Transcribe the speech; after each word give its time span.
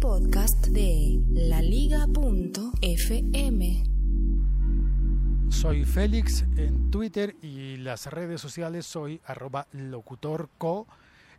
podcast 0.00 0.66
de 0.68 1.20
laliga.fm. 1.30 2.04
Soy 5.50 5.84
Félix 5.84 6.44
en 6.56 6.90
Twitter 6.90 7.34
y 7.42 7.78
las 7.78 8.06
redes 8.06 8.40
sociales 8.40 8.86
soy 8.86 9.20
arroba 9.24 9.66
locutorco. 9.72 10.86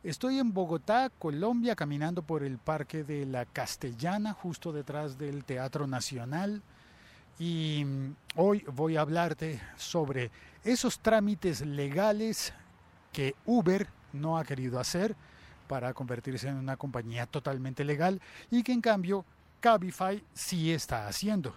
Estoy 0.03 0.39
en 0.39 0.53
Bogotá, 0.53 1.09
Colombia, 1.09 1.75
caminando 1.75 2.21
por 2.21 2.43
el 2.43 2.57
Parque 2.57 3.03
de 3.03 3.25
la 3.25 3.45
Castellana, 3.45 4.33
justo 4.33 4.73
detrás 4.73 5.17
del 5.17 5.45
Teatro 5.45 5.87
Nacional. 5.87 6.61
Y 7.37 7.83
mm, 7.85 8.15
hoy 8.35 8.65
voy 8.73 8.97
a 8.97 9.01
hablarte 9.01 9.61
sobre 9.77 10.31
esos 10.65 10.99
trámites 10.99 11.61
legales 11.61 12.53
que 13.13 13.35
Uber 13.45 13.87
no 14.11 14.37
ha 14.37 14.43
querido 14.43 14.79
hacer 14.79 15.15
para 15.69 15.93
convertirse 15.93 16.47
en 16.47 16.55
una 16.55 16.77
compañía 16.77 17.27
totalmente 17.27 17.85
legal 17.85 18.19
y 18.49 18.63
que 18.63 18.71
en 18.71 18.81
cambio 18.81 19.23
Cabify 19.59 20.23
sí 20.33 20.73
está 20.73 21.07
haciendo. 21.07 21.55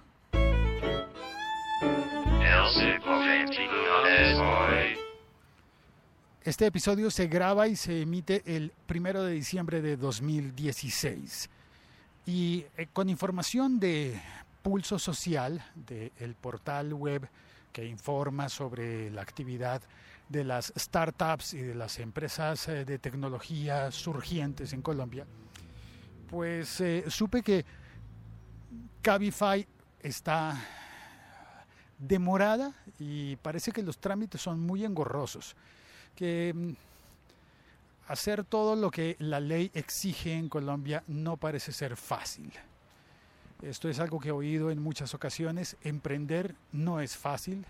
Este 6.44 6.66
episodio 6.66 7.10
se 7.10 7.26
graba 7.26 7.68
y 7.68 7.76
se 7.76 8.02
emite 8.02 8.42
el 8.44 8.72
primero 8.86 9.22
de 9.22 9.32
diciembre 9.32 9.80
de 9.80 9.96
2016. 9.96 11.48
Y 12.26 12.66
eh, 12.76 12.88
con 12.92 13.08
información 13.08 13.80
de 13.80 14.20
Pulso 14.62 14.98
Social, 14.98 15.64
del 15.74 16.34
portal 16.34 16.92
web 16.92 17.26
que 17.72 17.86
informa 17.86 18.50
sobre 18.50 19.10
la 19.10 19.22
actividad 19.22 19.80
de 20.32 20.44
las 20.44 20.72
startups 20.76 21.52
y 21.54 21.58
de 21.58 21.74
las 21.74 21.98
empresas 21.98 22.66
eh, 22.68 22.86
de 22.86 22.98
tecnología 22.98 23.90
surgientes 23.92 24.72
en 24.72 24.80
Colombia, 24.80 25.26
pues 26.30 26.80
eh, 26.80 27.04
supe 27.08 27.42
que 27.42 27.64
Cabify 29.02 29.66
está 30.00 30.58
demorada 31.98 32.72
y 32.98 33.36
parece 33.36 33.72
que 33.72 33.82
los 33.82 33.98
trámites 33.98 34.40
son 34.40 34.58
muy 34.60 34.86
engorrosos, 34.86 35.54
que 36.16 36.52
mm, 36.54 36.72
hacer 38.08 38.44
todo 38.44 38.74
lo 38.74 38.90
que 38.90 39.16
la 39.18 39.38
ley 39.38 39.70
exige 39.74 40.32
en 40.32 40.48
Colombia 40.48 41.04
no 41.06 41.36
parece 41.36 41.72
ser 41.72 41.96
fácil. 41.96 42.50
Esto 43.60 43.88
es 43.88 44.00
algo 44.00 44.18
que 44.18 44.30
he 44.30 44.32
oído 44.32 44.70
en 44.70 44.82
muchas 44.82 45.14
ocasiones. 45.14 45.76
Emprender 45.82 46.56
no 46.72 47.00
es 47.00 47.16
fácil 47.16 47.64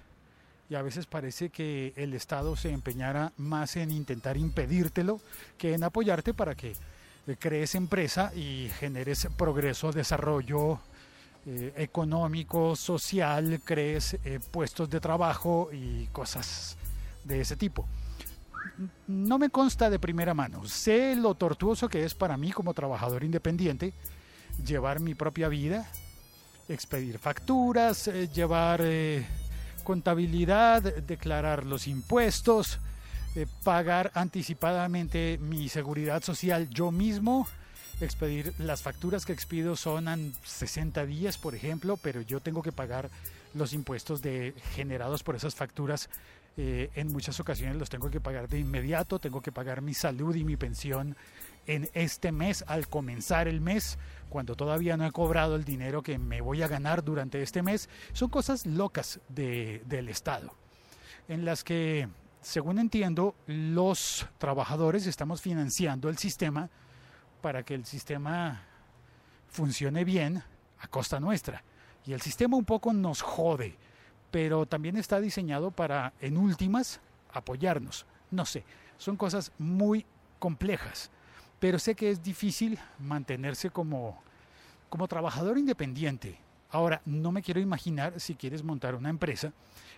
y 0.68 0.74
a 0.74 0.82
veces 0.82 1.06
parece 1.06 1.50
que 1.50 1.92
el 1.96 2.14
Estado 2.14 2.56
se 2.56 2.70
empeñara 2.70 3.32
más 3.36 3.76
en 3.76 3.90
intentar 3.90 4.36
impedírtelo 4.36 5.20
que 5.58 5.74
en 5.74 5.84
apoyarte 5.84 6.32
para 6.32 6.54
que 6.54 6.74
eh, 7.26 7.36
crees 7.38 7.74
empresa 7.74 8.32
y 8.34 8.68
generes 8.80 9.28
progreso, 9.36 9.92
desarrollo 9.92 10.80
eh, 11.46 11.72
económico, 11.76 12.74
social, 12.74 13.60
crees 13.64 14.14
eh, 14.24 14.40
puestos 14.50 14.90
de 14.90 15.00
trabajo 15.00 15.68
y 15.72 16.06
cosas 16.06 16.76
de 17.24 17.40
ese 17.40 17.56
tipo. 17.56 17.86
No 19.06 19.38
me 19.38 19.50
consta 19.50 19.90
de 19.90 19.98
primera 19.98 20.34
mano. 20.34 20.64
Sé 20.66 21.14
lo 21.14 21.34
tortuoso 21.34 21.88
que 21.88 22.04
es 22.04 22.14
para 22.14 22.36
mí 22.36 22.50
como 22.50 22.74
trabajador 22.74 23.24
independiente 23.24 23.92
llevar 24.64 25.00
mi 25.00 25.14
propia 25.14 25.48
vida, 25.48 25.86
expedir 26.68 27.18
facturas, 27.18 28.06
llevar 28.32 28.82
contabilidad, 29.82 30.82
declarar 30.82 31.66
los 31.66 31.86
impuestos, 31.86 32.78
eh, 33.34 33.46
pagar 33.64 34.10
anticipadamente 34.14 35.38
mi 35.40 35.68
seguridad 35.68 36.22
social 36.22 36.68
yo 36.70 36.90
mismo, 36.90 37.46
expedir 38.00 38.52
las 38.58 38.82
facturas 38.82 39.24
que 39.24 39.32
expido 39.32 39.76
son 39.76 40.08
en 40.08 40.34
60 40.44 41.06
días, 41.06 41.38
por 41.38 41.54
ejemplo, 41.54 41.98
pero 42.02 42.20
yo 42.20 42.40
tengo 42.40 42.62
que 42.62 42.72
pagar 42.72 43.10
los 43.54 43.72
impuestos 43.72 44.22
de, 44.22 44.54
generados 44.74 45.22
por 45.22 45.36
esas 45.36 45.54
facturas. 45.54 46.08
en 46.56 47.08
muchas 47.10 47.40
ocasiones 47.40 47.76
los 47.76 47.88
tengo 47.88 48.10
que 48.10 48.20
pagar 48.20 48.46
de 48.46 48.58
inmediato, 48.58 49.18
tengo 49.18 49.40
que 49.40 49.52
pagar 49.52 49.80
mi 49.80 49.94
salud 49.94 50.34
y 50.34 50.44
mi 50.44 50.56
pensión 50.58 51.16
en 51.66 51.88
este 51.94 52.32
mes, 52.32 52.64
al 52.66 52.88
comenzar 52.88 53.48
el 53.48 53.60
mes, 53.60 53.98
cuando 54.28 54.54
todavía 54.56 54.96
no 54.96 55.06
he 55.06 55.12
cobrado 55.12 55.56
el 55.56 55.64
dinero 55.64 56.02
que 56.02 56.18
me 56.18 56.40
voy 56.40 56.62
a 56.62 56.68
ganar 56.68 57.04
durante 57.04 57.42
este 57.42 57.62
mes, 57.62 57.88
son 58.12 58.30
cosas 58.30 58.66
locas 58.66 59.20
del 59.28 60.08
Estado, 60.08 60.54
en 61.28 61.44
las 61.44 61.62
que, 61.64 62.08
según 62.40 62.78
entiendo, 62.78 63.34
los 63.46 64.26
trabajadores 64.38 65.06
estamos 65.06 65.40
financiando 65.40 66.08
el 66.08 66.18
sistema 66.18 66.70
para 67.40 67.62
que 67.62 67.74
el 67.74 67.84
sistema 67.84 68.62
funcione 69.48 70.04
bien 70.04 70.42
a 70.80 70.88
costa 70.88 71.20
nuestra. 71.20 71.62
Y 72.04 72.12
el 72.12 72.20
sistema 72.20 72.56
un 72.56 72.64
poco 72.64 72.92
nos 72.92 73.22
jode, 73.22 73.76
pero 74.30 74.66
también 74.66 74.96
está 74.96 75.20
diseñado 75.20 75.70
para, 75.70 76.14
en 76.20 76.36
últimas, 76.36 77.00
apoyarnos. 77.32 78.06
No 78.30 78.44
sé, 78.46 78.64
son 78.98 79.16
cosas 79.16 79.52
muy 79.58 80.06
complejas 80.38 81.10
pero 81.62 81.78
sé 81.78 81.94
que 81.94 82.10
es 82.10 82.20
difícil 82.20 82.76
mantenerse 82.98 83.70
como, 83.70 84.20
como 84.88 85.06
trabajador 85.06 85.56
independiente. 85.58 86.36
Ahora, 86.70 87.00
no 87.04 87.30
me 87.30 87.40
quiero 87.40 87.60
imaginar 87.60 88.18
si 88.18 88.34
quieres 88.34 88.64
montar 88.64 88.96
una 88.96 89.10
empresa 89.10 89.52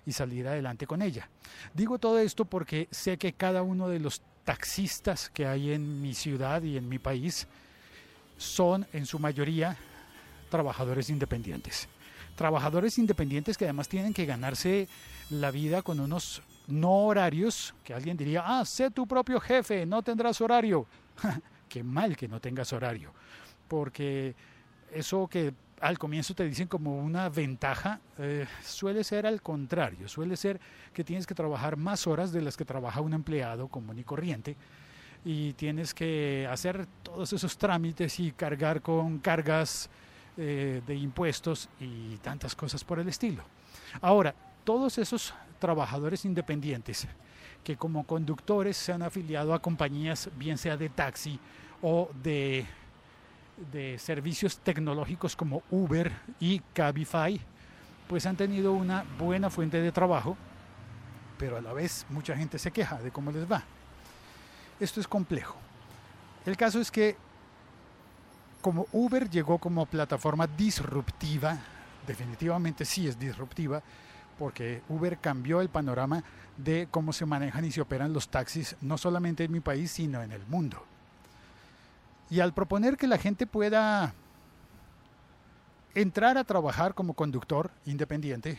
y 0.05 0.13
salir 0.13 0.47
adelante 0.47 0.87
con 0.87 1.01
ella. 1.01 1.27
Digo 1.73 1.99
todo 1.99 2.19
esto 2.19 2.45
porque 2.45 2.87
sé 2.91 3.17
que 3.17 3.33
cada 3.33 3.63
uno 3.63 3.89
de 3.89 3.99
los 3.99 4.21
taxistas 4.45 5.31
que 5.31 5.47
hay 5.47 5.73
en 5.73 6.03
mi 6.03 6.13
ciudad 6.13 6.61
y 6.61 6.77
en 6.77 6.87
mi 6.87 6.99
país 6.99 7.47
son 8.37 8.87
en 8.93 9.07
su 9.07 9.19
mayoría 9.19 9.75
trabajadores 10.51 11.09
independientes. 11.09 11.89
Trabajadores 12.37 12.99
independientes 12.99 13.57
que 13.57 13.65
además 13.65 13.89
tienen 13.89 14.13
que 14.13 14.27
ganarse 14.27 14.87
la 15.31 15.51
vida 15.51 15.81
con 15.81 15.99
unos 15.99 16.43
no 16.67 17.07
horarios, 17.07 17.73
que 17.85 17.95
alguien 17.95 18.19
diría, 18.19 18.43
ah, 18.45 18.67
sé 18.67 18.91
tu 18.91 19.07
propio 19.07 19.41
jefe, 19.41 19.87
no 19.87 20.03
tendrás 20.03 20.43
horario. 20.43 20.87
qué 21.75 21.83
mal 21.83 22.17
que 22.17 22.29
no 22.29 22.39
tengas 22.39 22.73
horario, 22.73 23.13
porque 23.67 24.37
eso 24.93 25.27
que 25.27 25.53
al 25.81 25.99
comienzo 25.99 26.33
te 26.33 26.45
dicen 26.45 26.69
como 26.69 27.01
una 27.01 27.29
ventaja, 27.29 27.99
eh, 28.17 28.47
suele 28.63 29.03
ser 29.03 29.27
al 29.27 29.43
contrario, 29.43 30.07
suele 30.07 30.37
ser 30.37 30.61
que 30.93 31.03
tienes 31.03 31.27
que 31.27 31.35
trabajar 31.35 31.77
más 31.77 32.07
horas 32.07 32.31
de 32.31 32.43
las 32.43 32.57
que 32.57 32.65
trabaja 32.65 33.01
un 33.01 33.13
empleado 33.13 33.67
común 33.67 33.99
y 33.99 34.05
corriente 34.05 34.55
y 35.25 35.55
tienes 35.55 35.95
que 35.95 36.47
hacer 36.49 36.87
todos 37.03 37.33
esos 37.33 37.59
trámites 37.59 38.21
y 38.21 38.31
cargar 38.31 38.81
con 38.81 39.19
cargas 39.19 39.91
eh, 40.37 40.81
de 40.87 40.95
impuestos 40.95 41.69
y 41.81 42.19
tantas 42.19 42.55
cosas 42.55 42.85
por 42.85 43.01
el 43.01 43.09
estilo. 43.09 43.43
Ahora, 44.01 44.33
todos 44.63 44.97
esos 44.99 45.35
trabajadores 45.59 46.25
independientes 46.25 47.09
que 47.65 47.77
como 47.77 48.05
conductores 48.05 48.77
se 48.77 48.93
han 48.93 49.03
afiliado 49.03 49.55
a 49.55 49.63
compañías, 49.63 50.29
bien 50.37 50.57
sea 50.59 50.77
de 50.77 50.91
taxi 50.91 51.41
o 51.87 52.09
de, 52.23 52.67
servicios 53.99 54.57
tecnológicos 54.57 55.37
como 55.37 55.63
Uber 55.71 56.11
y 56.41 56.61
Cabify, 56.73 57.39
pues 58.09 58.25
han 58.25 58.37
tenido 58.37 58.73
una 58.73 59.05
buena 59.19 59.51
fuente 59.51 59.81
de 59.83 59.93
trabajo, 59.93 60.35
pero 61.39 61.59
a 61.59 61.61
la 61.61 61.75
vez 61.75 62.07
mucha 62.09 62.35
gente 62.35 62.59
se 62.59 62.71
queja 62.71 62.97
de 63.03 63.11
cómo 63.11 63.31
les 63.31 63.51
va. 63.51 63.63
Esto 64.81 64.99
es 64.99 65.07
complejo. 65.07 65.57
El 66.47 66.57
caso 66.57 66.81
es 66.81 66.91
que 66.91 67.17
como 68.63 68.87
Uber 68.91 69.29
llegó 69.29 69.59
como 69.59 69.85
plataforma 69.85 70.47
disruptiva, 70.47 71.59
definitivamente 72.07 72.87
sí 72.87 73.07
es 73.07 73.19
disruptiva, 73.19 73.83
porque 74.39 74.83
Uber 74.89 75.19
cambió 75.19 75.61
el 75.61 75.69
panorama 75.69 76.25
de 76.57 76.89
cómo 76.91 77.13
se 77.13 77.27
manejan 77.27 77.67
y 77.67 77.73
se 77.73 77.83
operan 77.83 78.15
los 78.15 78.31
taxis, 78.31 78.75
no 78.81 78.97
solamente 78.97 79.45
en 79.45 79.53
mi 79.53 79.61
país, 79.61 79.91
sino 79.91 80.23
en 80.23 80.33
el 80.33 80.47
mundo. 80.47 80.83
Y 82.31 82.41
al 82.41 82.55
proponer 82.55 82.97
que 82.97 83.07
la 83.07 83.19
gente 83.19 83.47
pueda 83.47 84.15
entrar 85.95 86.39
a 86.39 86.45
trabajar 86.45 86.95
como 86.95 87.15
conductor 87.15 87.71
independiente 87.87 88.59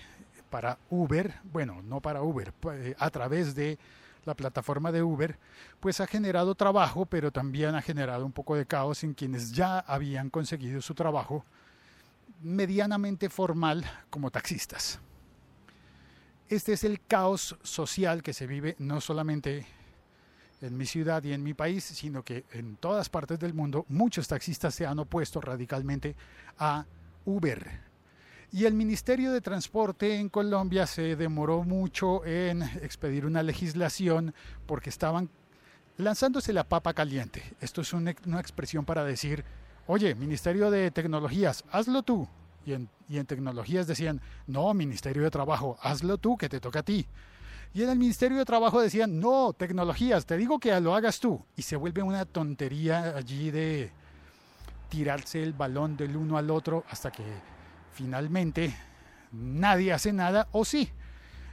para 0.50 0.78
Uber, 0.90 1.34
bueno, 1.52 1.82
no 1.82 2.02
para 2.02 2.22
Uber, 2.22 2.54
eh, 2.74 2.96
a 2.98 3.10
través 3.10 3.56
de 3.56 3.78
la 4.26 4.34
plataforma 4.34 4.92
de 4.92 5.04
Uber, 5.04 5.38
pues 5.80 6.00
ha 6.00 6.08
generado 6.08 6.56
trabajo, 6.56 7.06
pero 7.06 7.32
también 7.32 7.76
ha 7.76 7.82
generado 7.82 8.26
un 8.26 8.32
poco 8.32 8.56
de 8.56 8.66
caos 8.66 9.04
en 9.04 9.14
quienes 9.14 9.52
ya 9.52 9.80
habían 9.80 10.30
conseguido 10.30 10.82
su 10.82 10.96
trabajo 10.96 11.46
medianamente 12.42 13.30
formal 13.30 13.86
como 14.10 14.32
taxistas. 14.32 15.00
Este 16.48 16.74
es 16.74 16.84
el 16.84 17.02
caos 17.02 17.58
social 17.64 18.22
que 18.22 18.34
se 18.34 18.48
vive 18.48 18.76
no 18.80 19.02
solamente 19.02 19.66
en 20.62 20.78
mi 20.78 20.86
ciudad 20.86 21.24
y 21.24 21.34
en 21.34 21.44
mi 21.44 21.54
país, 21.54 21.84
sino 21.84 22.24
que 22.24 22.46
en 22.52 22.78
todas 22.78 23.10
partes 23.10 23.40
del 23.40 23.54
mundo 23.54 23.86
muchos 23.90 24.28
taxistas 24.28 24.74
se 24.74 24.86
han 24.86 25.00
opuesto 25.00 25.42
radicalmente 25.42 26.16
a 26.58 26.86
Uber. 27.26 27.86
Y 28.52 28.66
el 28.66 28.74
Ministerio 28.74 29.34
de 29.34 29.42
Transporte 29.42 30.16
en 30.16 30.30
Colombia 30.30 30.88
se 30.88 31.16
demoró 31.16 31.64
mucho 31.64 32.26
en 32.26 32.62
expedir 32.64 33.26
una 33.26 33.44
legislación 33.44 34.34
porque 34.66 34.90
estaban 34.90 35.30
lanzándose 35.98 36.54
la 36.54 36.64
papa 36.64 36.94
caliente. 36.94 37.44
Esto 37.60 37.82
es 37.82 37.92
una, 37.94 38.12
expresión 38.12 38.86
para 38.86 39.04
decir 39.04 39.44
oye, 39.88 40.16
Ministerio 40.16 40.72
de 40.72 40.90
Tecnologías, 40.92 41.64
hazlo 41.72 42.04
tú. 42.04 42.28
Y 42.66 42.74
en, 42.74 42.90
y 43.08 43.18
en 43.18 43.28
tecnologías 43.28 43.86
decían, 43.86 44.22
no, 44.48 44.74
Ministerio 44.74 45.24
de 45.24 45.30
Trabajo, 45.30 45.78
hazlo 45.82 46.18
tú, 46.18 46.36
que 46.36 46.50
te 46.50 46.60
toca 46.60 46.80
a 46.80 46.84
ti. 46.84 47.06
Y 47.74 47.84
en 47.84 47.90
el 47.90 47.98
Ministerio 47.98 48.38
de 48.38 48.46
Trabajo 48.46 48.82
decían, 48.82 49.20
no, 49.20 49.54
tecnologías, 49.54 50.26
te 50.26 50.38
digo 50.38 50.60
que 50.60 50.80
lo 50.80 50.96
hagas 50.96 51.20
tú. 51.20 51.44
Y 51.58 51.62
se 51.62 51.76
vuelve 51.76 52.02
una 52.02 52.26
tontería 52.26 53.16
allí 53.16 53.52
de 53.52 53.92
tirarse 54.90 55.44
el 55.44 55.54
balón 55.54 55.98
del 55.98 56.16
uno 56.16 56.38
al 56.38 56.50
otro 56.50 56.86
hasta 56.90 57.12
que 57.12 57.24
finalmente 57.94 58.74
nadie 59.32 59.92
hace 59.94 60.14
nada, 60.14 60.48
o 60.52 60.64
sí. 60.64 60.90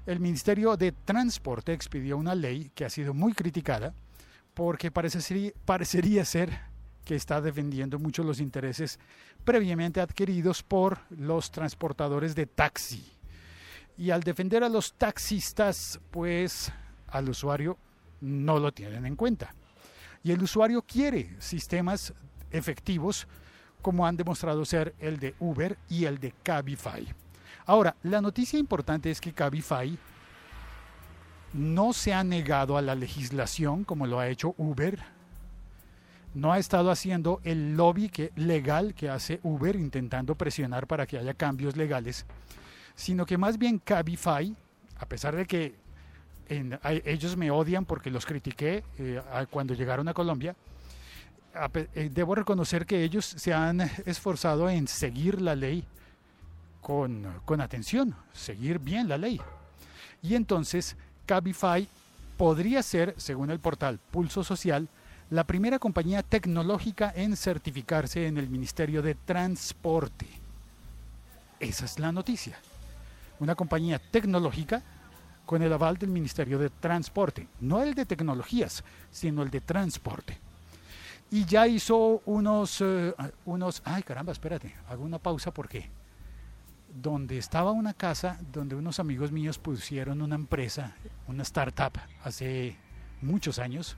El 0.07 0.21
Ministerio 0.21 0.77
de 0.77 0.93
Transporte 0.93 1.73
expidió 1.73 2.17
una 2.17 2.35
ley 2.35 2.71
que 2.75 2.85
ha 2.85 2.91
sido 2.91 3.15
muy 3.15 3.33
criticada 3.33 3.95
porque 4.55 4.91
parece, 4.91 5.55
parecería 5.65 6.25
ser 6.25 6.73
que 7.05 7.15
está 7.15 7.41
defendiendo 7.41 7.99
mucho 7.99 8.23
los 8.23 8.41
intereses 8.41 8.99
previamente 9.45 10.01
adquiridos 10.01 10.63
por 10.63 10.99
los 11.11 11.51
transportadores 11.51 12.35
de 12.35 12.47
taxi. 12.47 13.12
Y 14.03 14.11
al 14.11 14.25
defender 14.25 14.65
a 14.65 14.69
los 14.69 14.95
taxistas, 14.95 16.01
pues 16.11 16.73
al 17.07 17.29
usuario 17.29 17.79
no 18.21 18.59
lo 18.59 18.73
tienen 18.73 19.07
en 19.07 19.15
cuenta. 19.15 19.55
Y 20.25 20.33
el 20.33 20.43
usuario 20.43 20.83
quiere 20.83 21.37
sistemas 21.39 22.13
efectivos 22.51 23.29
como 23.81 24.05
han 24.05 24.17
demostrado 24.17 24.65
ser 24.65 24.93
el 24.99 25.21
de 25.21 25.37
Uber 25.39 25.79
y 25.89 26.07
el 26.07 26.19
de 26.19 26.35
Cabify. 26.43 27.15
Ahora, 27.65 27.95
la 28.03 28.21
noticia 28.21 28.59
importante 28.59 29.09
es 29.09 29.21
que 29.21 29.33
Cabify 29.33 29.97
no 31.53 31.93
se 31.93 32.13
ha 32.13 32.25
negado 32.25 32.77
a 32.77 32.83
la 32.83 32.97
legislación 32.97 33.85
como 33.85 34.09
lo 34.09 34.19
ha 34.19 34.27
hecho 34.27 34.57
Uber. 34.59 34.99
No 36.35 36.53
ha 36.53 36.59
estado 36.59 36.91
haciendo 36.91 37.41
el 37.45 37.77
lobby 37.77 38.09
que, 38.09 38.33
legal 38.35 38.95
que 38.95 39.09
hace 39.09 39.39
Uber 39.45 39.77
intentando 39.77 40.35
presionar 40.35 40.89
para 40.89 41.07
que 41.07 41.19
haya 41.19 41.35
cambios 41.35 41.77
legales 41.77 42.27
sino 42.95 43.27
que 43.27 43.39
más 43.39 43.59
bien 43.59 43.79
Cabify, 43.79 44.55
a 44.99 45.07
pesar 45.07 45.37
de 45.37 45.47
que 45.47 45.75
ellos 46.49 47.37
me 47.37 47.51
odian 47.51 47.85
porque 47.85 48.11
los 48.11 48.27
critiqué 48.27 48.85
eh, 48.99 49.21
cuando 49.51 49.75
llegaron 49.75 50.09
a 50.09 50.15
Colombia, 50.15 50.55
eh, 51.75 52.11
debo 52.13 52.35
reconocer 52.35 52.87
que 52.87 53.03
ellos 53.03 53.25
se 53.25 53.53
han 53.53 53.81
esforzado 54.07 54.69
en 54.69 54.89
seguir 54.89 55.41
la 55.41 55.55
ley 55.55 55.85
con, 56.81 57.41
con 57.45 57.61
atención, 57.61 58.15
seguir 58.33 58.79
bien 58.79 59.09
la 59.09 59.19
ley. 59.19 59.41
Y 60.23 60.35
entonces 60.35 60.97
Cabify 61.27 61.89
podría 62.37 62.83
ser, 62.83 63.15
según 63.17 63.51
el 63.51 63.61
portal 63.61 63.99
Pulso 64.11 64.45
Social, 64.45 64.89
la 65.31 65.45
primera 65.45 65.79
compañía 65.79 66.23
tecnológica 66.23 67.13
en 67.15 67.37
certificarse 67.37 68.27
en 68.27 68.37
el 68.37 68.49
Ministerio 68.49 69.01
de 69.01 69.15
Transporte. 69.15 70.27
Esa 71.59 71.85
es 71.87 71.99
la 71.99 72.13
noticia 72.13 72.59
una 73.43 73.57
compañía 73.57 73.99
tecnológica 73.99 74.83
con 75.45 75.63
el 75.63 75.73
aval 75.73 75.97
del 75.99 76.11
Ministerio 76.11 76.61
de 76.61 76.71
Transporte, 76.71 77.49
no 77.61 77.83
el 77.83 77.95
de 77.95 78.07
tecnologías, 78.07 78.85
sino 79.11 79.43
el 79.43 79.51
de 79.51 79.61
transporte. 79.61 80.39
Y 81.29 81.45
ya 81.45 81.67
hizo 81.67 82.23
unos, 82.25 82.81
eh, 82.81 83.13
unos, 83.45 83.83
ay 83.85 84.05
caramba, 84.05 84.31
espérate, 84.31 84.73
hago 84.89 85.03
una 85.03 85.19
pausa 85.19 85.53
porque 85.53 85.91
donde 86.95 87.37
estaba 87.37 87.73
una 87.73 87.95
casa 87.95 88.39
donde 88.53 88.77
unos 88.77 89.01
amigos 89.01 89.33
míos 89.33 89.59
pusieron 89.59 90.23
una 90.23 90.37
empresa, 90.37 90.95
una 91.27 91.43
startup, 91.43 91.99
hace 92.23 92.77
muchos 93.23 93.59
años. 93.59 93.97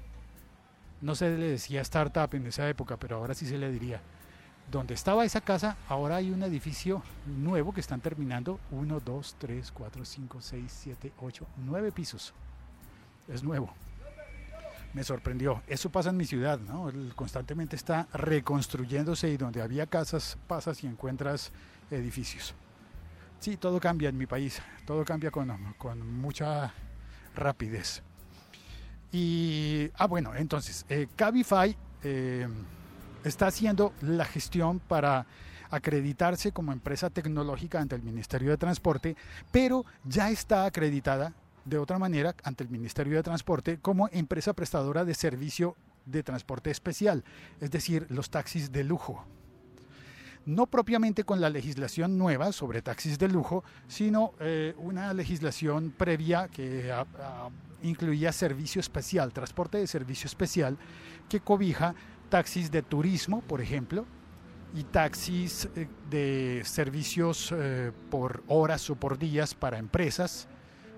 No 1.02 1.14
se 1.14 1.29
le 1.37 1.49
decía 1.49 1.82
startup 1.82 2.35
en 2.35 2.46
esa 2.46 2.67
época, 2.67 2.96
pero 2.96 3.17
ahora 3.17 3.35
sí 3.35 3.46
se 3.46 3.58
le 3.58 3.70
diría 3.70 4.00
donde 4.71 4.95
estaba 4.95 5.25
esa 5.25 5.41
casa, 5.41 5.77
ahora 5.89 6.17
hay 6.17 6.31
un 6.31 6.43
edificio 6.43 7.03
nuevo 7.27 7.73
que 7.73 7.81
están 7.81 8.01
terminando. 8.01 8.59
1, 8.71 9.01
2, 9.01 9.37
3, 9.39 9.73
4, 9.73 10.05
5, 10.05 10.41
6, 10.41 10.65
7, 10.83 11.13
8, 11.21 11.47
9 11.65 11.93
pisos. 11.93 12.35
Es 13.29 13.43
nuevo. 13.43 13.73
Me 14.93 15.03
sorprendió. 15.03 15.63
Eso 15.67 15.91
pasa 15.91 16.11
en 16.11 16.17
mi 16.17 16.25
ciudad, 16.25 16.59
¿no? 16.59 16.91
Constantemente 17.15 17.77
está 17.77 18.07
reconstruyéndose 18.13 19.29
y 19.29 19.37
donde 19.37 19.61
había 19.61 19.87
casas 19.87 20.39
pasas 20.47 20.83
y 20.85 20.87
encuentras 20.87 21.53
edificios. 21.91 22.55
Sí, 23.41 23.57
todo 23.57 23.81
cambia 23.81 24.09
en 24.09 24.17
mi 24.17 24.27
país. 24.27 24.63
Todo 24.87 25.05
cambia 25.05 25.31
con, 25.31 25.75
con 25.79 26.21
mucha 26.21 26.73
rapidez. 27.35 28.03
Y, 29.13 29.91
ah, 29.95 30.07
bueno, 30.07 30.35
entonces, 30.35 30.85
eh, 30.89 31.09
Cabify... 31.15 31.77
Eh, 32.03 32.49
está 33.25 33.47
haciendo 33.49 33.93
la 34.00 34.25
gestión 34.25 34.79
para 34.79 35.26
acreditarse 35.71 36.53
como 36.53 36.73
empresa 36.73 37.11
tecnológica 37.11 37.81
ante 37.81 37.97
el 37.97 38.03
Ministerio 38.03 38.50
de 38.50 38.59
Transporte, 38.59 39.17
pero 39.50 39.85
ya 40.05 40.31
está 40.31 40.67
acreditada 40.67 41.32
de 41.65 41.79
otra 41.79 41.99
manera 41.99 42.35
ante 42.44 42.62
el 42.62 42.71
Ministerio 42.71 43.17
de 43.17 43.23
Transporte 43.23 43.79
como 43.81 44.09
empresa 44.12 44.53
prestadora 44.53 45.05
de 45.05 45.15
servicio 45.15 45.76
de 46.06 46.23
transporte 46.23 46.71
especial, 46.71 47.25
es 47.61 47.71
decir, 47.71 48.06
los 48.11 48.31
taxis 48.31 48.71
de 48.71 48.85
lujo. 48.85 49.25
No 50.47 50.67
propiamente 50.67 51.25
con 51.25 51.41
la 51.41 51.49
legislación 51.49 52.19
nueva 52.19 52.53
sobre 52.53 52.82
taxis 52.82 53.19
de 53.19 53.29
lujo, 53.29 53.65
sino 53.88 54.35
eh, 54.41 54.75
una 54.77 55.15
legislación 55.15 55.94
previa 55.97 56.49
que 56.49 56.93
incluía 57.82 58.31
servicio 58.32 58.81
especial, 58.81 59.32
transporte 59.32 59.79
de 59.79 59.87
servicio 59.87 60.27
especial, 60.27 60.77
que 61.31 61.41
cobija 61.41 61.94
taxis 62.35 62.69
de 62.69 62.83
turismo, 62.83 63.43
por 63.43 63.61
ejemplo, 63.61 64.05
y 64.75 64.83
taxis 64.83 65.69
eh, 65.77 65.87
de 66.11 66.63
servicios 66.65 67.55
eh, 67.57 67.93
por 68.11 68.43
horas 68.49 68.91
o 68.91 68.97
por 68.97 69.21
días 69.21 69.55
para 69.55 69.79
empresas, 69.79 70.49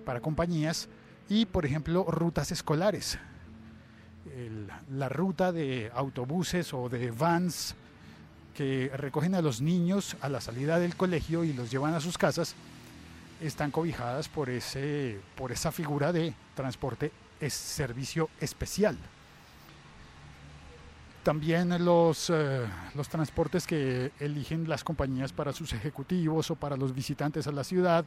para 0.06 0.20
compañías, 0.20 0.88
y 1.28 1.44
por 1.44 1.66
ejemplo 1.66 2.04
rutas 2.04 2.52
escolares. 2.52 3.18
la 4.90 5.10
ruta 5.10 5.52
de 5.52 5.90
autobuses 5.94 6.72
o 6.72 6.88
de 6.88 7.10
vans 7.10 7.74
que 8.54 8.90
recogen 8.96 9.34
a 9.34 9.42
los 9.42 9.60
niños 9.60 10.16
a 10.22 10.30
la 10.30 10.40
salida 10.40 10.78
del 10.78 10.96
colegio 10.96 11.44
y 11.44 11.52
los 11.52 11.70
llevan 11.70 11.92
a 11.92 12.00
sus 12.00 12.16
casas, 12.16 12.54
están 13.42 13.70
cobijadas 13.70 14.30
por, 14.30 14.48
ese, 14.48 15.20
por 15.36 15.52
esa 15.52 15.70
figura 15.70 16.14
de 16.14 16.32
transporte 16.54 17.12
es 17.40 17.52
servicio 17.52 18.30
especial. 18.40 18.96
También 21.26 21.84
los, 21.84 22.30
eh, 22.30 22.64
los 22.94 23.08
transportes 23.08 23.66
que 23.66 24.12
eligen 24.20 24.68
las 24.68 24.84
compañías 24.84 25.32
para 25.32 25.52
sus 25.52 25.72
ejecutivos 25.72 26.52
o 26.52 26.54
para 26.54 26.76
los 26.76 26.94
visitantes 26.94 27.48
a 27.48 27.50
la 27.50 27.64
ciudad. 27.64 28.04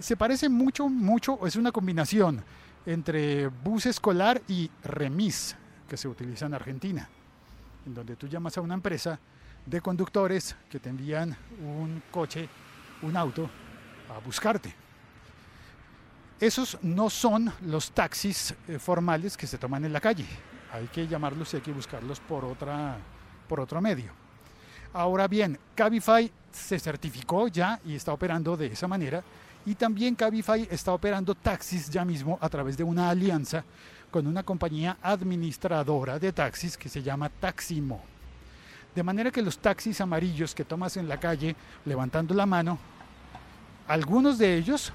Se 0.00 0.16
parece 0.16 0.48
mucho, 0.48 0.88
mucho, 0.88 1.46
es 1.46 1.54
una 1.54 1.70
combinación 1.70 2.42
entre 2.84 3.46
bus 3.46 3.86
escolar 3.86 4.42
y 4.48 4.68
remis 4.82 5.54
que 5.88 5.96
se 5.96 6.08
utiliza 6.08 6.46
en 6.46 6.54
Argentina, 6.54 7.08
en 7.86 7.94
donde 7.94 8.16
tú 8.16 8.26
llamas 8.26 8.58
a 8.58 8.60
una 8.60 8.74
empresa 8.74 9.20
de 9.64 9.80
conductores 9.80 10.56
que 10.68 10.80
te 10.80 10.88
envían 10.88 11.36
un 11.64 12.02
coche, 12.10 12.48
un 13.02 13.16
auto, 13.16 13.48
a 14.12 14.18
buscarte. 14.18 14.74
Esos 16.40 16.76
no 16.82 17.08
son 17.08 17.52
los 17.60 17.92
taxis 17.92 18.52
eh, 18.66 18.80
formales 18.80 19.36
que 19.36 19.46
se 19.46 19.58
toman 19.58 19.84
en 19.84 19.92
la 19.92 20.00
calle 20.00 20.26
hay 20.72 20.86
que 20.86 21.06
llamarlos 21.06 21.52
y 21.52 21.56
hay 21.56 21.62
que 21.62 21.72
buscarlos 21.72 22.18
por, 22.20 22.44
otra, 22.44 22.96
por 23.46 23.60
otro 23.60 23.80
medio. 23.80 24.12
Ahora 24.94 25.28
bien, 25.28 25.58
Cabify 25.74 26.30
se 26.50 26.78
certificó 26.78 27.48
ya 27.48 27.78
y 27.84 27.94
está 27.94 28.12
operando 28.12 28.56
de 28.56 28.66
esa 28.66 28.88
manera. 28.88 29.22
Y 29.64 29.74
también 29.74 30.14
Cabify 30.14 30.66
está 30.70 30.92
operando 30.92 31.34
taxis 31.34 31.88
ya 31.88 32.04
mismo 32.04 32.38
a 32.40 32.48
través 32.48 32.76
de 32.76 32.84
una 32.84 33.10
alianza 33.10 33.64
con 34.10 34.26
una 34.26 34.42
compañía 34.42 34.96
administradora 35.02 36.18
de 36.18 36.32
taxis 36.32 36.76
que 36.76 36.88
se 36.88 37.02
llama 37.02 37.28
Taximo. 37.28 38.02
De 38.94 39.02
manera 39.02 39.30
que 39.30 39.40
los 39.40 39.58
taxis 39.58 40.00
amarillos 40.00 40.54
que 40.54 40.64
tomas 40.64 40.96
en 40.96 41.08
la 41.08 41.18
calle 41.18 41.56
levantando 41.86 42.34
la 42.34 42.44
mano, 42.44 42.78
algunos 43.88 44.36
de 44.36 44.56
ellos 44.56 44.92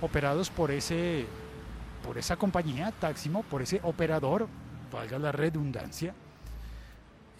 operados 0.00 0.50
por 0.50 0.70
ese 0.70 1.26
por 2.04 2.18
esa 2.18 2.36
compañía, 2.36 2.92
Taximo, 2.92 3.42
por 3.42 3.62
ese 3.62 3.80
operador, 3.82 4.46
valga 4.92 5.18
la 5.18 5.32
redundancia, 5.32 6.14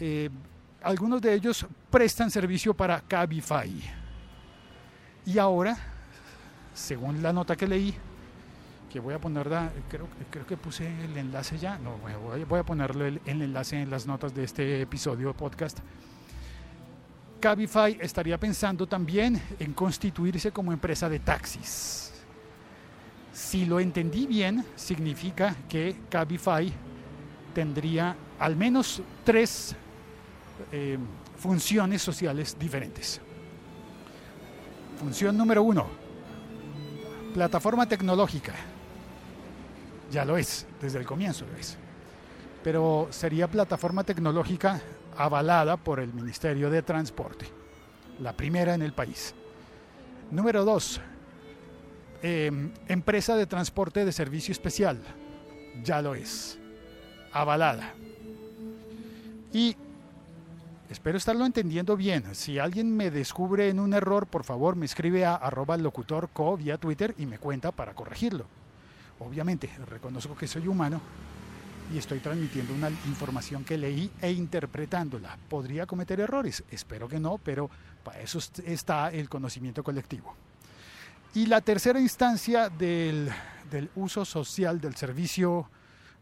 eh, 0.00 0.30
algunos 0.82 1.20
de 1.20 1.34
ellos 1.34 1.66
prestan 1.90 2.30
servicio 2.30 2.74
para 2.74 3.00
Cabify. 3.00 3.70
Y 5.26 5.38
ahora, 5.38 5.76
según 6.74 7.22
la 7.22 7.32
nota 7.32 7.56
que 7.56 7.66
leí, 7.66 7.94
que 8.90 9.00
voy 9.00 9.14
a 9.14 9.18
ponerla, 9.18 9.70
creo, 9.88 10.46
que 10.46 10.56
puse 10.56 10.86
el 11.04 11.16
enlace 11.16 11.58
ya, 11.58 11.78
no, 11.78 11.98
voy 12.48 12.58
a 12.58 12.62
ponerle 12.62 13.08
el, 13.08 13.20
el 13.26 13.42
enlace 13.42 13.82
en 13.82 13.90
las 13.90 14.06
notas 14.06 14.34
de 14.34 14.44
este 14.44 14.82
episodio 14.82 15.28
de 15.28 15.34
podcast. 15.34 15.78
Cabify 17.40 17.98
estaría 18.00 18.38
pensando 18.38 18.86
también 18.86 19.40
en 19.58 19.74
constituirse 19.74 20.52
como 20.52 20.72
empresa 20.72 21.08
de 21.08 21.18
taxis. 21.18 22.13
Si 23.34 23.66
lo 23.66 23.80
entendí 23.80 24.26
bien, 24.26 24.64
significa 24.76 25.56
que 25.68 25.96
Cabify 26.08 26.72
tendría 27.52 28.16
al 28.38 28.54
menos 28.54 29.02
tres 29.24 29.74
eh, 30.70 30.96
funciones 31.36 32.00
sociales 32.00 32.56
diferentes. 32.56 33.20
Función 35.00 35.36
número 35.36 35.64
uno, 35.64 35.88
plataforma 37.34 37.88
tecnológica. 37.88 38.54
Ya 40.12 40.24
lo 40.24 40.36
es, 40.36 40.64
desde 40.80 41.00
el 41.00 41.04
comienzo 41.04 41.44
lo 41.44 41.56
es. 41.56 41.76
Pero 42.62 43.08
sería 43.10 43.48
plataforma 43.48 44.04
tecnológica 44.04 44.80
avalada 45.16 45.76
por 45.76 45.98
el 45.98 46.14
Ministerio 46.14 46.70
de 46.70 46.82
Transporte, 46.82 47.46
la 48.20 48.32
primera 48.32 48.74
en 48.74 48.82
el 48.82 48.92
país. 48.92 49.34
Número 50.30 50.64
dos, 50.64 51.00
em, 52.24 52.70
empresa 52.88 53.36
de 53.36 53.44
transporte 53.44 54.02
de 54.06 54.10
servicio 54.10 54.52
especial, 54.52 54.98
ya 55.82 56.00
lo 56.00 56.14
es, 56.14 56.58
avalada. 57.32 57.92
Y 59.52 59.76
espero 60.88 61.18
estarlo 61.18 61.44
entendiendo 61.44 61.98
bien. 61.98 62.34
Si 62.34 62.58
alguien 62.58 62.96
me 62.96 63.10
descubre 63.10 63.68
en 63.68 63.78
un 63.78 63.92
error, 63.92 64.26
por 64.26 64.42
favor 64.42 64.74
me 64.74 64.86
escribe 64.86 65.26
a 65.26 65.34
arroba 65.34 65.76
locutorco 65.76 66.56
vía 66.56 66.78
Twitter 66.78 67.14
y 67.18 67.26
me 67.26 67.38
cuenta 67.38 67.72
para 67.72 67.92
corregirlo. 67.92 68.46
Obviamente, 69.18 69.70
reconozco 69.86 70.34
que 70.34 70.48
soy 70.48 70.66
humano 70.66 71.02
y 71.92 71.98
estoy 71.98 72.20
transmitiendo 72.20 72.72
una 72.72 72.88
información 72.88 73.64
que 73.64 73.76
leí 73.76 74.10
e 74.22 74.32
interpretándola. 74.32 75.36
¿Podría 75.50 75.84
cometer 75.84 76.20
errores? 76.20 76.64
Espero 76.70 77.06
que 77.06 77.20
no, 77.20 77.36
pero 77.36 77.68
para 78.02 78.20
eso 78.20 78.38
está 78.64 79.10
el 79.10 79.28
conocimiento 79.28 79.84
colectivo. 79.84 80.34
Y 81.34 81.46
la 81.46 81.60
tercera 81.60 81.98
instancia 81.98 82.68
del, 82.68 83.28
uso 83.96 84.24
social 84.24 84.80
del 84.80 84.94
servicio 84.94 85.68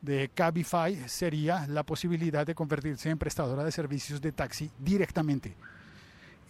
de 0.01 0.31
Cabify 0.33 1.07
sería 1.07 1.67
la 1.67 1.83
posibilidad 1.83 2.47
de 2.47 2.55
convertirse 2.55 3.11
en 3.11 3.19
prestadora 3.19 3.63
de 3.63 3.71
servicios 3.73 4.23
de 4.23 4.33
taxi 4.33 4.71
directamente. 4.79 5.55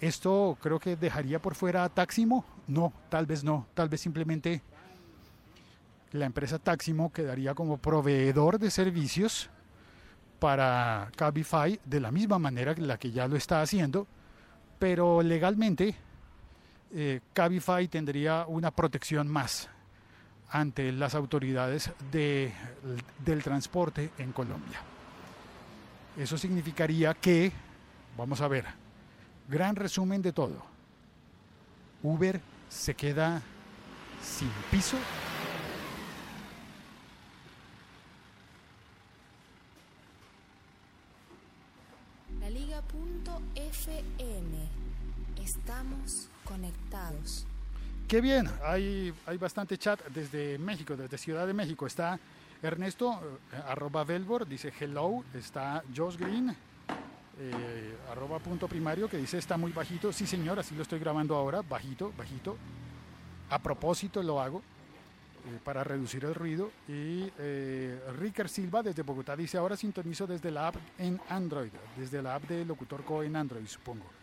¿Esto 0.01 0.57
creo 0.63 0.79
que 0.79 0.95
dejaría 0.95 1.43
por 1.43 1.57
fuera 1.57 1.83
a 1.83 1.89
Taximo? 1.89 2.45
No, 2.69 2.93
tal 3.09 3.27
vez 3.27 3.43
no, 3.43 3.67
tal 3.75 3.89
vez 3.89 4.01
simplemente 4.01 4.63
la 6.13 6.27
empresa 6.27 6.61
Taximo 6.61 7.13
quedaría 7.13 7.55
como 7.55 7.79
proveedor 7.79 8.61
de 8.61 8.71
servicios 8.71 9.51
para 10.39 11.11
Cabify 11.17 11.81
de 11.85 11.99
la 11.99 12.13
misma 12.13 12.39
manera 12.39 12.77
que 12.77 12.83
la 12.83 12.97
que 12.97 13.11
ya 13.11 13.27
lo 13.27 13.35
está 13.35 13.61
haciendo, 13.61 14.07
pero 14.79 15.21
legalmente 15.21 15.97
eh, 16.95 17.21
Cabify 17.33 17.89
tendría 17.89 18.47
una 18.47 18.71
protección 18.71 19.29
más 19.29 19.69
ante 20.51 20.93
las 20.93 21.15
autoridades 21.15 21.91
de, 22.11 22.53
del 23.25 23.43
transporte 23.43 24.11
en 24.19 24.33
Colombia. 24.33 24.81
Eso 26.17 26.37
significaría 26.37 27.15
que, 27.15 27.51
vamos 28.17 28.43
a 28.43 28.49
ver, 28.49 28.67
gran 29.49 29.77
resumen 29.77 30.21
de 30.21 30.33
todo, 30.33 30.63
Uber 32.03 32.41
se 32.69 32.95
queda 32.95 33.41
sin 34.23 34.51
piso 34.71 34.99
Estamos 45.43 46.29
conectados. 46.45 47.47
Qué 48.07 48.21
bien, 48.21 48.49
hay, 48.65 49.13
hay 49.27 49.39
bastante 49.39 49.77
chat 49.77 50.01
desde 50.09 50.57
México, 50.59 50.97
desde 50.97 51.19
Ciudad 51.19 51.47
de 51.47 51.53
México. 51.53 51.87
Está 51.87 52.19
Ernesto, 52.63 53.39
eh, 53.53 53.61
arroba 53.67 54.05
Velbor, 54.05 54.47
dice 54.47 54.73
hello. 54.79 55.25
Está 55.35 55.83
Josh 55.95 56.17
Green, 56.17 56.51
eh, 56.51 57.97
arroba 58.11 58.39
punto 58.39 58.69
primario, 58.69 59.09
que 59.09 59.17
dice 59.17 59.39
está 59.39 59.57
muy 59.57 59.73
bajito. 59.73 60.13
Sí, 60.13 60.27
señor, 60.27 60.61
así 60.61 60.77
lo 60.77 60.83
estoy 60.83 61.01
grabando 61.01 61.35
ahora, 61.35 61.63
bajito, 61.63 62.13
bajito. 62.17 62.57
A 63.51 63.59
propósito 63.59 64.23
lo 64.23 64.41
hago 64.41 64.63
eh, 65.47 65.59
para 65.65 65.83
reducir 65.83 66.25
el 66.25 66.37
ruido. 66.37 66.71
Y 66.87 67.33
eh, 67.39 68.01
Ricker 68.17 68.49
Silva 68.49 68.83
desde 68.83 69.03
Bogotá 69.03 69.35
dice 69.35 69.59
ahora 69.59 69.77
sintonizo 69.77 70.27
desde 70.27 70.53
la 70.53 70.69
app 70.69 70.77
en 70.99 71.21
Android, 71.29 71.73
desde 71.97 72.23
la 72.23 72.37
app 72.37 72.45
de 72.45 72.65
Locutor 72.65 73.05
Co 73.05 73.25
en 73.25 73.35
Android, 73.35 73.67
supongo. 73.67 74.22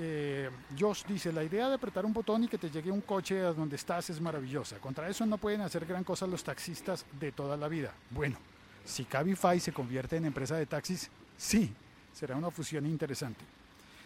Eh, 0.00 0.48
Josh 0.78 1.04
dice, 1.04 1.32
la 1.32 1.42
idea 1.42 1.68
de 1.68 1.74
apretar 1.74 2.06
un 2.06 2.12
botón 2.12 2.44
y 2.44 2.48
que 2.48 2.56
te 2.56 2.70
llegue 2.70 2.90
un 2.90 3.00
coche 3.00 3.40
a 3.40 3.52
donde 3.52 3.74
estás 3.74 4.08
es 4.10 4.20
maravillosa. 4.20 4.78
Contra 4.78 5.08
eso 5.08 5.26
no 5.26 5.38
pueden 5.38 5.60
hacer 5.60 5.84
gran 5.84 6.04
cosa 6.04 6.26
los 6.26 6.44
taxistas 6.44 7.04
de 7.18 7.32
toda 7.32 7.56
la 7.56 7.66
vida. 7.66 7.92
Bueno, 8.10 8.36
si 8.84 9.04
Cabify 9.04 9.58
se 9.58 9.72
convierte 9.72 10.16
en 10.16 10.26
empresa 10.26 10.56
de 10.56 10.66
taxis, 10.66 11.10
sí, 11.36 11.72
será 12.12 12.36
una 12.36 12.52
fusión 12.52 12.86
interesante. 12.86 13.44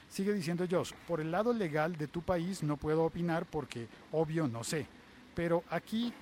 Sigue 0.08 0.32
diciendo 0.32 0.66
Josh, 0.70 0.92
por 1.06 1.20
el 1.20 1.30
lado 1.30 1.52
legal 1.52 1.96
de 1.96 2.06
tu 2.06 2.22
país 2.22 2.62
no 2.62 2.76
puedo 2.76 3.04
opinar 3.04 3.44
porque 3.44 3.86
obvio 4.12 4.48
no 4.48 4.64
sé. 4.64 4.86
Pero 5.34 5.62
aquí 5.68 6.12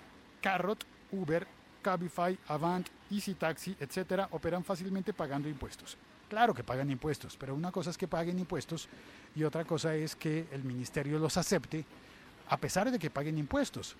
Carrot, 0.40 0.84
Uber, 1.12 1.46
Cabify, 1.82 2.38
Avant, 2.48 2.88
Easy 3.10 3.34
Taxi, 3.34 3.76
etcétera, 3.78 4.28
operan 4.32 4.64
fácilmente 4.64 5.12
pagando 5.12 5.48
impuestos. 5.48 5.96
Claro 6.30 6.54
que 6.54 6.62
pagan 6.62 6.88
impuestos, 6.88 7.36
pero 7.36 7.56
una 7.56 7.72
cosa 7.72 7.90
es 7.90 7.98
que 7.98 8.06
paguen 8.06 8.38
impuestos 8.38 8.88
y 9.34 9.42
otra 9.42 9.64
cosa 9.64 9.96
es 9.96 10.14
que 10.14 10.46
el 10.52 10.62
ministerio 10.62 11.18
los 11.18 11.36
acepte 11.36 11.84
a 12.48 12.56
pesar 12.56 12.88
de 12.88 13.00
que 13.00 13.10
paguen 13.10 13.36
impuestos. 13.36 13.96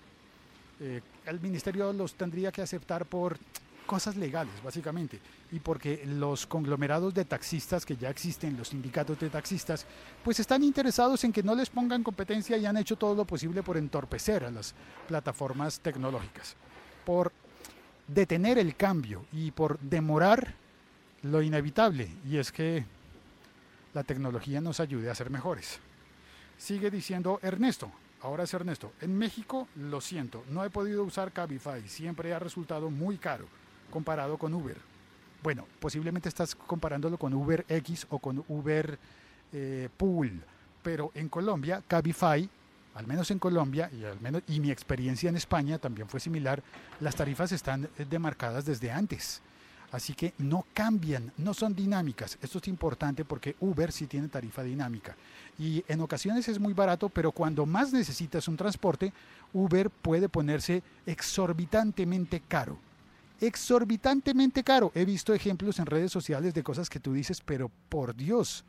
Eh, 0.79 1.01
el 1.25 1.41
ministerio 1.41 1.91
los 1.91 2.13
tendría 2.13 2.49
que 2.53 2.61
aceptar 2.61 3.05
por 3.05 3.37
cosas 3.85 4.15
legales, 4.15 4.53
básicamente, 4.63 5.19
y 5.51 5.59
porque 5.59 6.05
los 6.05 6.47
conglomerados 6.47 7.13
de 7.13 7.25
taxistas 7.25 7.85
que 7.85 7.97
ya 7.97 8.09
existen, 8.09 8.55
los 8.55 8.69
sindicatos 8.69 9.19
de 9.19 9.29
taxistas, 9.29 9.85
pues 10.23 10.39
están 10.39 10.63
interesados 10.63 11.25
en 11.25 11.33
que 11.33 11.43
no 11.43 11.53
les 11.53 11.69
pongan 11.69 12.01
competencia 12.01 12.55
y 12.55 12.65
han 12.65 12.77
hecho 12.77 12.95
todo 12.95 13.13
lo 13.13 13.25
posible 13.25 13.61
por 13.61 13.75
entorpecer 13.75 14.45
a 14.45 14.51
las 14.51 14.73
plataformas 15.05 15.81
tecnológicas, 15.81 16.55
por 17.05 17.33
detener 18.07 18.57
el 18.57 18.77
cambio 18.77 19.25
y 19.33 19.51
por 19.51 19.77
demorar 19.79 20.60
lo 21.23 21.41
inevitable, 21.41 22.09
y 22.25 22.37
es 22.37 22.51
que 22.51 22.85
la 23.93 24.03
tecnología 24.03 24.61
nos 24.61 24.79
ayude 24.79 25.09
a 25.09 25.15
ser 25.15 25.29
mejores. 25.29 25.79
Sigue 26.57 26.91
diciendo 26.91 27.39
Ernesto, 27.41 27.91
ahora 28.21 28.43
es 28.43 28.53
Ernesto, 28.53 28.93
en 29.01 29.17
México 29.17 29.67
lo 29.75 30.01
siento, 30.01 30.43
no 30.49 30.63
he 30.63 30.69
podido 30.69 31.03
usar 31.03 31.31
Cabify, 31.31 31.87
siempre 31.87 32.33
ha 32.33 32.39
resultado 32.39 32.89
muy 32.89 33.17
caro 33.17 33.45
comparado 33.89 34.37
con 34.37 34.53
Uber. 34.53 34.77
Bueno, 35.43 35.65
posiblemente 35.79 36.29
estás 36.29 36.55
comparándolo 36.55 37.17
con 37.17 37.33
Uber 37.33 37.65
X 37.67 38.05
o 38.09 38.19
con 38.19 38.43
Uber 38.47 38.97
eh, 39.51 39.89
Pool, 39.97 40.41
pero 40.83 41.11
en 41.15 41.29
Colombia, 41.29 41.83
Cabify, 41.87 42.47
al 42.93 43.07
menos 43.07 43.31
en 43.31 43.39
Colombia, 43.39 43.89
y, 43.91 44.03
al 44.03 44.19
menos, 44.21 44.43
y 44.47 44.59
mi 44.59 44.71
experiencia 44.71 45.29
en 45.29 45.35
España 45.35 45.77
también 45.79 46.07
fue 46.07 46.19
similar, 46.19 46.61
las 46.99 47.15
tarifas 47.15 47.51
están 47.51 47.89
demarcadas 48.09 48.65
desde 48.65 48.91
antes. 48.91 49.41
Así 49.91 50.13
que 50.13 50.33
no 50.37 50.65
cambian, 50.73 51.33
no 51.37 51.53
son 51.53 51.75
dinámicas. 51.75 52.37
Esto 52.41 52.59
es 52.59 52.67
importante 52.69 53.25
porque 53.25 53.55
Uber 53.59 53.91
sí 53.91 54.07
tiene 54.07 54.29
tarifa 54.29 54.63
dinámica. 54.63 55.17
Y 55.59 55.83
en 55.87 55.99
ocasiones 55.99 56.47
es 56.47 56.59
muy 56.59 56.73
barato, 56.73 57.09
pero 57.09 57.33
cuando 57.33 57.65
más 57.65 57.91
necesitas 57.91 58.47
un 58.47 58.55
transporte, 58.55 59.11
Uber 59.53 59.89
puede 59.89 60.29
ponerse 60.29 60.81
exorbitantemente 61.05 62.41
caro. 62.47 62.77
Exorbitantemente 63.41 64.63
caro. 64.63 64.93
He 64.95 65.03
visto 65.03 65.33
ejemplos 65.33 65.77
en 65.79 65.87
redes 65.87 66.11
sociales 66.11 66.53
de 66.53 66.63
cosas 66.63 66.89
que 66.89 67.01
tú 67.01 67.11
dices, 67.11 67.41
pero 67.41 67.69
por 67.89 68.15
Dios, 68.15 68.63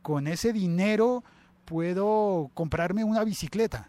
con 0.00 0.26
ese 0.26 0.54
dinero 0.54 1.22
puedo 1.66 2.50
comprarme 2.54 3.04
una 3.04 3.22
bicicleta. 3.22 3.88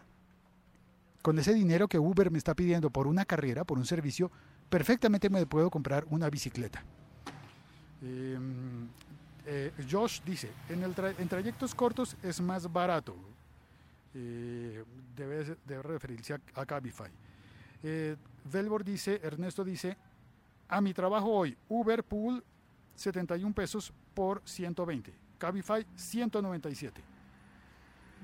Con 1.22 1.38
ese 1.38 1.54
dinero 1.54 1.88
que 1.88 1.98
Uber 1.98 2.30
me 2.30 2.38
está 2.38 2.54
pidiendo 2.54 2.90
por 2.90 3.06
una 3.06 3.24
carrera, 3.24 3.64
por 3.64 3.78
un 3.78 3.86
servicio, 3.86 4.30
perfectamente 4.68 5.30
me 5.30 5.46
puedo 5.46 5.70
comprar 5.70 6.04
una 6.10 6.28
bicicleta. 6.30 6.82
Em, 8.02 8.88
eh, 9.46 9.72
Josh 9.90 10.20
dice, 10.24 10.50
en, 10.68 10.82
el 10.82 10.94
en 11.18 11.28
trayectos 11.28 11.74
cortos 11.74 12.16
es 12.22 12.40
más 12.40 12.70
barato. 12.70 13.16
Eh, 14.14 14.84
debe, 15.14 15.56
debe, 15.64 15.82
referirse 15.82 16.34
a, 16.54 16.66
Cabify. 16.66 17.10
Eh, 17.82 18.16
Velbor 18.50 18.84
dice, 18.84 19.20
Ernesto 19.22 19.64
dice, 19.64 19.96
a 20.68 20.80
mi 20.80 20.92
trabajo 20.92 21.30
hoy, 21.30 21.56
Uber 21.68 22.02
Pool 22.02 22.42
71 22.94 23.54
pesos 23.54 23.92
por 24.14 24.42
120, 24.44 25.12
Cabify 25.38 25.86
197. 25.94 27.02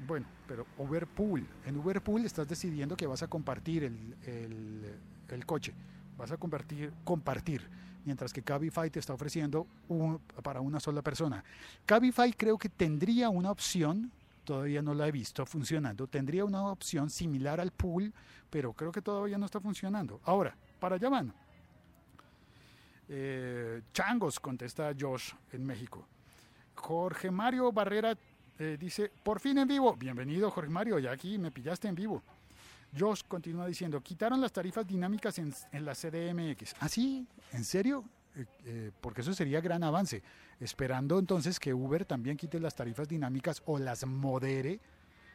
Bueno, 0.06 0.26
pero 0.48 0.66
Uber 0.78 1.06
Pool, 1.06 1.46
en 1.66 1.76
Uber 1.76 2.00
Pool 2.00 2.24
estás 2.24 2.48
decidiendo 2.48 2.96
que 2.96 3.06
vas 3.06 3.22
a 3.22 3.28
compartir 3.28 3.84
el, 3.84 4.16
el, 4.24 4.98
el 5.28 5.46
coche 5.46 5.74
vas 6.22 6.30
a 6.30 6.36
convertir, 6.36 6.92
compartir, 7.02 7.68
mientras 8.04 8.32
que 8.32 8.42
Cabify 8.42 8.88
te 8.88 9.00
está 9.00 9.12
ofreciendo 9.12 9.66
para 10.44 10.60
una 10.60 10.78
sola 10.78 11.02
persona. 11.02 11.42
Cabify 11.84 12.32
creo 12.32 12.56
que 12.56 12.68
tendría 12.68 13.28
una 13.28 13.50
opción, 13.50 14.12
todavía 14.44 14.82
no 14.82 14.94
la 14.94 15.08
he 15.08 15.10
visto 15.10 15.44
funcionando, 15.44 16.06
tendría 16.06 16.44
una 16.44 16.68
opción 16.68 17.10
similar 17.10 17.60
al 17.60 17.72
pool, 17.72 18.12
pero 18.50 18.72
creo 18.72 18.92
que 18.92 19.02
todavía 19.02 19.36
no 19.36 19.46
está 19.46 19.58
funcionando. 19.58 20.20
Ahora, 20.22 20.54
para 20.78 20.94
allá 20.94 21.08
van. 21.08 21.34
Eh, 23.08 23.82
changos, 23.92 24.38
contesta 24.38 24.92
Josh 24.96 25.32
en 25.50 25.66
México. 25.66 26.06
Jorge 26.76 27.32
Mario 27.32 27.72
Barrera 27.72 28.16
eh, 28.60 28.76
dice, 28.78 29.10
por 29.24 29.40
fin 29.40 29.58
en 29.58 29.66
vivo. 29.66 29.96
Bienvenido 29.96 30.52
Jorge 30.52 30.70
Mario, 30.70 31.00
ya 31.00 31.10
aquí 31.10 31.36
me 31.36 31.50
pillaste 31.50 31.88
en 31.88 31.96
vivo. 31.96 32.22
Josh 32.98 33.22
continúa 33.26 33.66
diciendo, 33.66 34.00
quitaron 34.00 34.40
las 34.40 34.52
tarifas 34.52 34.86
dinámicas 34.86 35.38
en, 35.38 35.52
en 35.72 35.84
la 35.84 35.94
CDMX. 35.94 36.74
¿Ah, 36.80 36.88
sí? 36.88 37.26
¿En 37.52 37.64
serio? 37.64 38.04
Eh, 38.36 38.46
eh, 38.64 38.90
porque 39.00 39.20
eso 39.20 39.34
sería 39.34 39.60
gran 39.60 39.82
avance. 39.82 40.22
Esperando 40.60 41.18
entonces 41.18 41.58
que 41.58 41.74
Uber 41.74 42.04
también 42.04 42.36
quite 42.36 42.60
las 42.60 42.74
tarifas 42.74 43.08
dinámicas 43.08 43.62
o 43.66 43.78
las 43.78 44.06
modere 44.06 44.80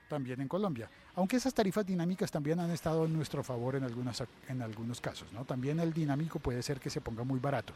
también 0.08 0.40
en 0.42 0.48
Colombia. 0.48 0.90
Aunque 1.16 1.36
esas 1.36 1.54
tarifas 1.54 1.86
dinámicas 1.86 2.32
también 2.32 2.60
han 2.60 2.72
estado 2.72 3.06
en 3.06 3.14
nuestro 3.14 3.44
favor 3.44 3.76
en, 3.76 3.84
algunas, 3.84 4.24
en 4.48 4.62
algunos 4.62 5.02
casos. 5.02 5.32
¿no? 5.34 5.46
También 5.46 5.80
el 5.80 5.94
dinámico 5.94 6.40
puede 6.40 6.64
ser 6.64 6.80
que 6.80 6.90
se 6.90 7.02
ponga 7.02 7.24
muy 7.24 7.40
barato. 7.40 7.74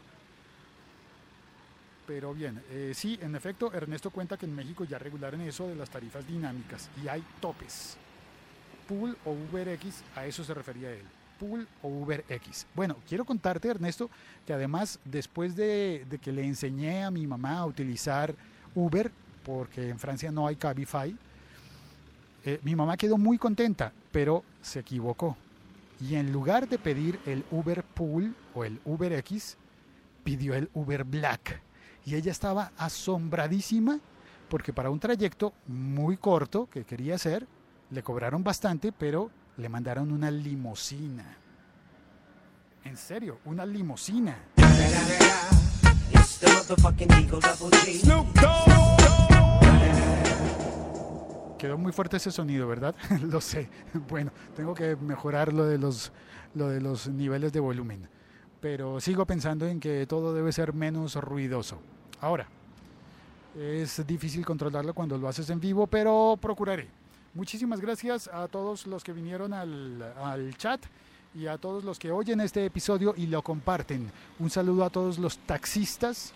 Pero 2.06 2.34
bien, 2.34 2.62
eh, 2.70 2.92
sí, 2.94 3.18
en 3.22 3.36
efecto, 3.36 3.72
Ernesto 3.72 4.10
cuenta 4.10 4.36
que 4.36 4.46
en 4.46 4.54
México 4.54 4.84
ya 4.84 4.98
regularon 4.98 5.40
eso 5.42 5.68
de 5.68 5.76
las 5.76 5.88
tarifas 5.88 6.26
dinámicas 6.26 6.90
y 7.02 7.08
hay 7.08 7.22
topes. 7.40 7.96
Pool 8.92 9.16
o 9.24 9.30
UberX, 9.30 10.02
a 10.14 10.26
eso 10.26 10.44
se 10.44 10.52
refería 10.52 10.90
él. 10.90 11.02
Pool 11.40 11.66
o 11.80 11.88
UberX. 11.88 12.66
Bueno, 12.74 12.96
quiero 13.08 13.24
contarte, 13.24 13.68
Ernesto, 13.68 14.10
que 14.46 14.52
además 14.52 14.98
después 15.04 15.56
de, 15.56 16.06
que 16.20 16.30
le 16.30 16.44
enseñé 16.44 17.02
a 17.02 17.10
mi 17.10 17.26
mamá 17.26 17.58
a 17.58 17.66
utilizar 17.66 18.34
Uber, 18.74 19.10
porque 19.44 19.88
en 19.88 19.98
Francia 19.98 20.30
no 20.30 20.46
hay 20.46 20.56
Cabify, 20.56 21.16
eh, 22.44 22.60
mi 22.62 22.76
mamá 22.76 22.98
quedó 22.98 23.16
muy 23.16 23.38
contenta, 23.38 23.92
pero 24.10 24.44
se 24.60 24.80
equivocó. 24.80 25.38
Y 25.98 26.16
en 26.16 26.30
lugar 26.30 26.68
de 26.68 26.78
pedir 26.78 27.18
el 27.24 27.44
Uber 27.50 27.82
Pool 27.84 28.34
o 28.54 28.64
el 28.64 28.78
Uber 28.84 29.14
X, 29.14 29.56
pidió 30.22 30.54
el 30.54 30.68
Uber 30.74 31.04
Black. 31.04 31.62
Y 32.04 32.16
ella 32.16 32.30
estaba 32.30 32.72
asombradísima 32.76 34.00
porque 34.50 34.74
para 34.74 34.90
un 34.90 35.00
trayecto 35.00 35.54
muy 35.66 36.18
corto 36.18 36.68
que 36.70 36.84
quería 36.84 37.14
hacer, 37.14 37.46
le 37.92 38.02
cobraron 38.02 38.42
bastante, 38.42 38.90
pero 38.90 39.30
le 39.58 39.68
mandaron 39.68 40.10
una 40.12 40.30
limusina. 40.30 41.36
En 42.84 42.96
serio, 42.96 43.38
una 43.44 43.66
limusina. 43.66 44.36
Quedó 51.58 51.78
muy 51.78 51.92
fuerte 51.92 52.16
ese 52.16 52.32
sonido, 52.32 52.66
¿verdad? 52.66 52.94
lo 53.22 53.40
sé. 53.40 53.68
Bueno, 54.08 54.32
tengo 54.56 54.74
que 54.74 54.96
mejorar 54.96 55.52
lo 55.52 55.66
de 55.66 55.76
los, 55.76 56.12
lo 56.54 56.68
de 56.68 56.80
los 56.80 57.08
niveles 57.08 57.52
de 57.52 57.60
volumen. 57.60 58.08
Pero 58.60 59.00
sigo 59.00 59.26
pensando 59.26 59.66
en 59.66 59.80
que 59.80 60.06
todo 60.06 60.32
debe 60.32 60.52
ser 60.52 60.72
menos 60.72 61.14
ruidoso. 61.16 61.78
Ahora, 62.20 62.48
es 63.54 64.04
difícil 64.06 64.46
controlarlo 64.46 64.94
cuando 64.94 65.18
lo 65.18 65.28
haces 65.28 65.50
en 65.50 65.60
vivo, 65.60 65.86
pero 65.86 66.38
procuraré. 66.40 67.01
Muchísimas 67.34 67.80
gracias 67.80 68.28
a 68.28 68.46
todos 68.46 68.86
los 68.86 69.02
que 69.02 69.12
vinieron 69.12 69.54
al, 69.54 70.02
al 70.22 70.54
chat 70.58 70.82
y 71.34 71.46
a 71.46 71.56
todos 71.56 71.82
los 71.82 71.98
que 71.98 72.10
oyen 72.10 72.40
este 72.42 72.66
episodio 72.66 73.14
y 73.16 73.26
lo 73.26 73.40
comparten. 73.42 74.10
Un 74.38 74.50
saludo 74.50 74.84
a 74.84 74.90
todos 74.90 75.18
los 75.18 75.38
taxistas 75.38 76.34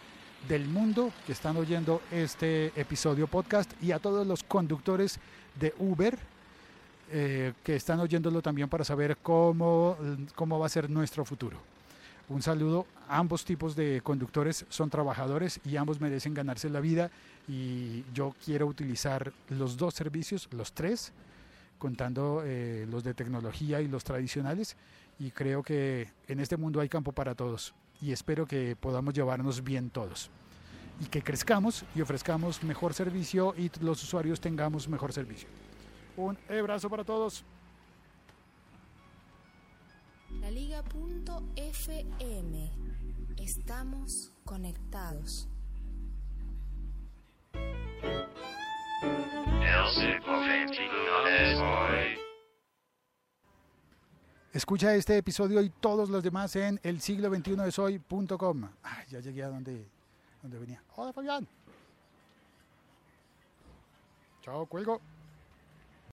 del 0.48 0.66
mundo 0.66 1.12
que 1.26 1.32
están 1.32 1.56
oyendo 1.58 2.00
este 2.10 2.72
episodio 2.80 3.26
podcast 3.26 3.70
y 3.82 3.92
a 3.92 3.98
todos 3.98 4.26
los 4.26 4.42
conductores 4.42 5.18
de 5.60 5.74
Uber 5.78 6.18
eh, 7.10 7.52
que 7.62 7.76
están 7.76 8.00
oyéndolo 8.00 8.40
también 8.40 8.68
para 8.68 8.82
saber 8.82 9.18
cómo, 9.18 9.96
cómo 10.34 10.58
va 10.58 10.66
a 10.66 10.70
ser 10.70 10.88
nuestro 10.88 11.26
futuro. 11.26 11.75
Un 12.28 12.42
saludo, 12.42 12.87
ambos 13.09 13.45
tipos 13.45 13.76
de 13.76 14.00
conductores 14.02 14.66
son 14.68 14.90
trabajadores 14.90 15.61
y 15.64 15.76
ambos 15.76 16.00
merecen 16.00 16.35
ganarse 16.35 16.68
la 16.68 16.80
vida. 16.80 17.11
Y 17.47 18.04
yo 18.12 18.35
quiero 18.45 18.66
utilizar 18.66 19.33
los 19.49 19.76
dos 19.76 19.95
servicios, 19.95 20.49
los 20.50 20.73
tres, 20.73 21.12
contando 21.78 22.43
eh, 22.45 22.84
los 22.91 23.04
de 23.04 23.15
tecnología 23.15 23.80
y 23.80 23.86
los 23.86 24.02
tradicionales. 24.02 24.76
Y 25.21 25.30
creo 25.30 25.62
que 25.62 26.08
en 26.26 26.41
este 26.41 26.56
mundo 26.56 26.80
hay 26.80 26.89
campo 26.89 27.12
para 27.12 27.36
todos. 27.36 27.75
Y 28.02 28.10
espero 28.10 28.45
que 28.45 28.75
podamos 28.75 29.15
llevarnos 29.15 29.62
bien 29.62 29.91
todos. 29.91 30.28
Y 31.00 31.06
que 31.06 31.23
crezcamos 31.23 31.84
y 31.95 32.00
ofrezcamos 32.00 32.65
mejor 32.65 32.93
servicio 32.93 33.54
y 33.56 33.71
los 33.80 34.02
usuarios 34.02 34.41
tengamos 34.41 34.89
mejor 34.89 35.12
servicio. 35.12 35.49
Un 36.17 36.36
abrazo 36.50 36.91
para 36.91 37.04
todos. 37.04 37.45
La 40.47 40.52
Liga.fm. 40.52 40.87
Estamos 43.37 44.32
conectados. 44.45 45.49
Escucha 54.52 54.95
este 54.95 55.17
episodio 55.17 55.61
y 55.63 55.71
todos 55.71 56.11
los 56.11 56.23
demás 56.23 56.54
en 56.54 56.78
el 56.85 57.00
siglo 57.00 57.28
21 57.28 57.65
de 57.65 57.73
soy.com. 57.73 58.69
ya 59.09 59.19
llegué 59.19 59.43
a 59.43 59.49
donde, 59.49 59.89
donde 60.43 60.61
venía. 60.61 60.80
Hola 60.95 61.13
Fabián. 61.13 61.49
Chao, 64.43 64.65
cuelgo. 64.67 65.00